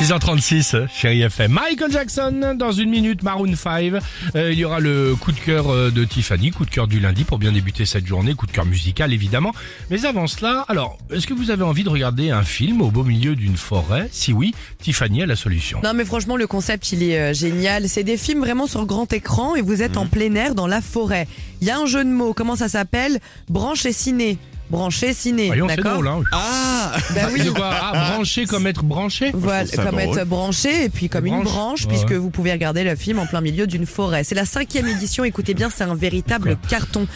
6h36, 0.00 0.88
chérie 0.88 1.20
FM. 1.20 1.52
Michael 1.52 1.92
Jackson, 1.92 2.54
dans 2.56 2.72
une 2.72 2.88
minute, 2.88 3.22
Maroon 3.22 3.54
5. 3.54 4.00
Euh, 4.34 4.50
il 4.50 4.58
y 4.58 4.64
aura 4.64 4.80
le 4.80 5.14
coup 5.14 5.30
de 5.30 5.38
cœur 5.38 5.68
euh, 5.68 5.90
de 5.90 6.04
Tiffany, 6.04 6.52
coup 6.52 6.64
de 6.64 6.70
cœur 6.70 6.88
du 6.88 7.00
lundi 7.00 7.24
pour 7.24 7.38
bien 7.38 7.52
débuter 7.52 7.84
cette 7.84 8.06
journée, 8.06 8.32
coup 8.32 8.46
de 8.46 8.50
cœur 8.52 8.64
musical 8.64 9.12
évidemment. 9.12 9.52
Mais 9.90 10.06
avant 10.06 10.26
cela, 10.26 10.64
alors, 10.68 10.96
est-ce 11.12 11.26
que 11.26 11.34
vous 11.34 11.50
avez 11.50 11.64
envie 11.64 11.84
de 11.84 11.90
regarder 11.90 12.30
un 12.30 12.44
film 12.44 12.80
au 12.80 12.90
beau 12.90 13.04
milieu 13.04 13.36
d'une 13.36 13.58
forêt? 13.58 14.08
Si 14.10 14.32
oui, 14.32 14.54
Tiffany 14.78 15.22
a 15.22 15.26
la 15.26 15.36
solution. 15.36 15.80
Non 15.84 15.92
mais 15.92 16.06
franchement 16.06 16.36
le 16.36 16.46
concept 16.46 16.92
il 16.92 17.02
est 17.02 17.18
euh, 17.18 17.34
génial. 17.34 17.86
C'est 17.86 18.04
des 18.04 18.16
films 18.16 18.40
vraiment 18.40 18.66
sur 18.66 18.86
grand 18.86 19.12
écran 19.12 19.54
et 19.54 19.60
vous 19.60 19.82
êtes 19.82 19.98
en 19.98 20.06
plein 20.06 20.34
air 20.34 20.54
dans 20.54 20.66
la 20.66 20.80
forêt. 20.80 21.28
Il 21.60 21.68
y 21.68 21.70
a 21.70 21.78
un 21.78 21.84
jeu 21.84 22.04
de 22.04 22.10
mots, 22.10 22.32
comment 22.32 22.56
ça 22.56 22.70
s'appelle? 22.70 23.18
Branche 23.50 23.84
et 23.84 23.92
ciné. 23.92 24.38
Branché 24.70 25.12
ciné, 25.12 25.46
Voyons, 25.48 25.66
c'est 25.68 25.76
d'accord 25.76 25.94
drôle, 25.94 26.08
hein 26.08 26.22
Ah 26.32 26.92
Bah 27.14 27.22
oui. 27.32 27.42
De 27.42 27.50
quoi 27.50 27.70
Ah, 27.72 28.12
branché 28.14 28.46
comme 28.46 28.66
être 28.68 28.84
branché 28.84 29.30
Voilà, 29.34 29.64
trouve 29.64 29.74
ça 29.76 29.90
comme 29.90 30.00
drôle. 30.00 30.18
être 30.18 30.28
branché 30.28 30.84
et 30.84 30.88
puis 30.88 31.08
comme 31.08 31.26
une 31.26 31.42
Branche. 31.42 31.44
branche 31.52 31.80
Ouais, 31.82 31.88
puisque 31.88 32.12
vous 32.12 32.30
pouvez 32.30 32.52
regarder 32.52 32.84
le 32.84 32.94
film 32.94 33.18
en 33.18 33.26
plein 33.26 33.40
milieu 33.40 33.66
d'une 33.66 33.84
forêt. 33.86 34.22
C'est 34.24 34.34
la 34.36 34.44
cinquième 34.44 34.86
édition, 34.86 35.24
écoutez 35.24 35.54
bien, 35.54 35.70
c'est 35.70 35.84
un 35.84 35.94
véritable 35.96 36.56
carton. 36.68 37.06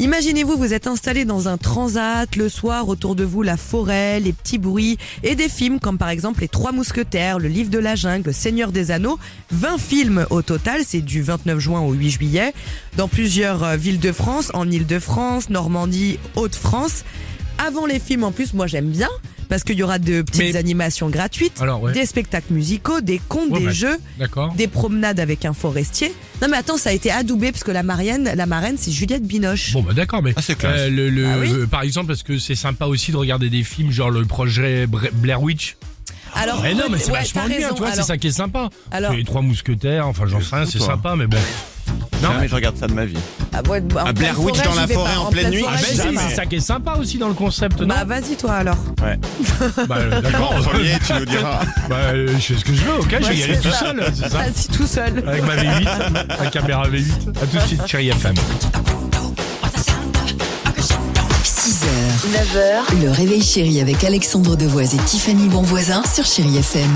Imaginez-vous, 0.00 0.56
vous 0.56 0.74
êtes 0.74 0.88
installé 0.88 1.24
dans 1.24 1.46
un 1.46 1.56
transat, 1.56 2.34
le 2.34 2.48
soir 2.48 2.88
autour 2.88 3.14
de 3.14 3.22
vous 3.22 3.42
la 3.42 3.56
forêt, 3.56 4.18
les 4.18 4.32
petits 4.32 4.58
bruits 4.58 4.98
et 5.22 5.36
des 5.36 5.48
films 5.48 5.78
comme 5.78 5.98
par 5.98 6.08
exemple 6.08 6.40
Les 6.40 6.48
Trois 6.48 6.72
Mousquetaires, 6.72 7.38
Le 7.38 7.48
Livre 7.48 7.70
de 7.70 7.78
la 7.78 7.94
Jungle, 7.94 8.26
Le 8.26 8.32
Seigneur 8.32 8.72
des 8.72 8.90
Anneaux. 8.90 9.20
20 9.52 9.78
films 9.78 10.26
au 10.30 10.42
total, 10.42 10.82
c'est 10.84 11.00
du 11.00 11.22
29 11.22 11.60
juin 11.60 11.80
au 11.80 11.92
8 11.92 12.10
juillet, 12.10 12.54
dans 12.96 13.06
plusieurs 13.06 13.62
euh, 13.62 13.76
villes 13.76 14.00
de 14.00 14.10
France, 14.10 14.50
en 14.52 14.68
Île-de-France, 14.68 15.48
Normandie, 15.48 16.18
Haute-France. 16.34 17.04
Avant 17.64 17.86
les 17.86 18.00
films 18.00 18.24
en 18.24 18.32
plus, 18.32 18.52
moi 18.52 18.66
j'aime 18.66 18.88
bien. 18.88 19.10
Parce 19.48 19.62
qu'il 19.64 19.76
y 19.76 19.82
aura 19.82 19.98
de 19.98 20.22
petites 20.22 20.52
Mais- 20.52 20.56
animations 20.56 21.08
gratuites, 21.10 21.60
Alors, 21.60 21.82
ouais. 21.82 21.92
des 21.92 22.06
spectacles 22.06 22.52
musicaux, 22.52 23.00
des 23.00 23.20
contes, 23.28 23.50
Ouais, 23.50 23.60
des 23.60 23.66
bah, 23.66 23.72
jeux, 23.72 23.98
des 24.56 24.68
promenades 24.68 25.20
avec 25.20 25.44
un 25.44 25.52
forestier. 25.52 26.12
Non 26.42 26.48
mais 26.48 26.56
attends, 26.56 26.76
ça 26.76 26.90
a 26.90 26.92
été 26.92 27.10
adoubé 27.10 27.52
parce 27.52 27.64
que 27.64 27.70
la 27.70 27.82
marraine, 27.82 28.30
la 28.34 28.46
marraine 28.46 28.76
c'est 28.78 28.90
Juliette 28.90 29.24
Binoche. 29.26 29.72
Bon 29.72 29.82
bah 29.82 29.92
d'accord 29.92 30.22
mais 30.22 30.32
Ah, 30.36 30.42
c'est 30.42 30.56
classe. 30.56 30.80
euh, 30.80 30.90
le, 30.90 31.10
le- 31.10 31.26
Ah 31.26 31.38
oui 31.40 31.50
euh, 31.52 31.66
par 31.66 31.82
exemple 31.82 32.08
parce 32.08 32.22
que 32.22 32.38
c'est 32.38 32.54
sympa 32.54 32.86
aussi 32.86 33.12
de 33.12 33.16
regarder 33.16 33.48
des 33.50 33.62
films 33.62 33.90
genre 33.92 34.10
le 34.10 34.24
projet 34.24 34.86
Blair 35.14 35.40
Witch? 35.42 35.76
Alors, 36.34 36.62
Mais 36.62 36.74
non 36.74 36.84
mais 36.90 36.98
c'est 36.98 37.12
ouais, 37.12 37.18
vachement 37.20 37.46
bien, 37.46 37.68
tu 37.70 37.78
vois, 37.78 37.92
c'est 37.92 38.02
ça 38.02 38.16
qui 38.18 38.26
est 38.26 38.32
sympa. 38.32 38.68
Alors- 38.90 39.12
les 39.12 39.22
trois 39.24 39.40
mousquetaires, 39.42 40.08
enfin 40.08 40.24
j'en 40.26 40.40
sais 40.40 40.56
rien, 40.56 40.66
c'est 40.66 40.80
sympa 40.80 41.14
mais 41.16 41.26
bon. 41.28 41.38
Non 42.24 42.32
Jamais 42.32 42.48
je 42.48 42.54
regarde 42.54 42.76
ça 42.76 42.86
de 42.86 42.92
ma 42.94 43.04
vie. 43.04 43.16
ah, 43.52 43.60
ouais, 43.68 43.80
bah, 43.82 44.04
en 44.08 44.12
Blair 44.12 44.32
pleine 44.34 44.44
Witch 44.46 44.56
forêt, 44.56 44.68
dans 44.68 44.74
la 44.74 44.80
j'y 44.82 44.88
vais 44.88 44.94
forêt 44.94 45.12
pas. 45.14 45.20
en 45.20 45.26
pleine 45.30 45.50
nuit 45.50 45.64
Ah 45.68 45.78
si, 45.78 45.96
pas. 45.96 46.04
c'est 46.28 46.34
ça 46.34 46.46
qui 46.46 46.56
est 46.56 46.60
sympa 46.60 46.94
aussi 46.98 47.18
dans 47.18 47.28
le 47.28 47.34
concept, 47.34 47.80
non? 47.80 47.86
Bah 47.88 48.04
vas-y 48.04 48.36
toi 48.36 48.52
alors. 48.54 48.78
Ouais. 49.02 49.18
Bah 49.88 49.96
euh, 49.98 50.20
d'accord. 50.20 50.54
Premier, 50.62 50.94
tu 51.06 51.12
nous 51.12 51.24
diras. 51.26 51.60
bah 51.88 51.96
euh, 52.14 52.28
je 52.38 52.40
fais 52.40 52.54
ce 52.58 52.64
que 52.64 52.74
je 52.74 52.82
veux, 52.82 52.98
ok, 53.00 53.16
je 53.20 53.26
vais 53.28 53.36
y 53.36 53.42
aller 53.42 53.58
tout 53.60 53.70
seul, 53.70 54.02
c'est 54.14 54.28
ça 54.30 54.38
Vas-y 54.38 54.68
tout 54.76 54.86
seul. 54.86 55.22
Avec 55.26 55.44
ma 55.44 55.56
V8, 55.56 55.84
ma 56.42 56.50
caméra 56.50 56.88
V8. 56.88 57.02
À 57.42 57.46
tout 57.46 57.56
de 57.56 57.62
suite, 57.62 57.86
chérie 57.86 58.08
FM. 58.08 58.34
6h, 61.44 61.86
9h, 62.32 63.02
le 63.04 63.10
réveil 63.10 63.42
chéri 63.42 63.80
avec 63.80 64.02
Alexandre 64.04 64.56
Devoise 64.56 64.94
et 64.94 64.98
Tiffany 64.98 65.48
Bonvoisin 65.48 66.02
sur 66.12 66.24
Chéri 66.24 66.56
FM. 66.58 66.90